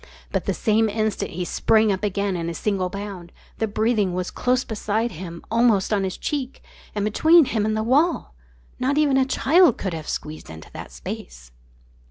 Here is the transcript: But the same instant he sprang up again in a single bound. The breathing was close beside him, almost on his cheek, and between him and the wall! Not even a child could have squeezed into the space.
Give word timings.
But 0.31 0.45
the 0.45 0.53
same 0.55 0.89
instant 0.89 1.29
he 1.29 1.45
sprang 1.45 1.91
up 1.91 2.03
again 2.03 2.35
in 2.35 2.49
a 2.49 2.55
single 2.55 2.89
bound. 2.89 3.31
The 3.59 3.67
breathing 3.67 4.15
was 4.15 4.31
close 4.31 4.63
beside 4.63 5.11
him, 5.11 5.43
almost 5.51 5.93
on 5.93 6.03
his 6.03 6.17
cheek, 6.17 6.63
and 6.95 7.05
between 7.05 7.45
him 7.45 7.67
and 7.67 7.77
the 7.77 7.83
wall! 7.83 8.33
Not 8.79 8.97
even 8.97 9.15
a 9.15 9.25
child 9.25 9.77
could 9.77 9.93
have 9.93 10.07
squeezed 10.09 10.49
into 10.49 10.71
the 10.71 10.87
space. 10.87 11.51